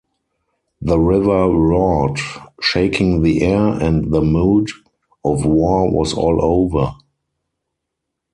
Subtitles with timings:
[0.81, 2.17] The river roared,
[2.59, 4.69] shaking the air, and the mood
[5.23, 6.95] of war was all over.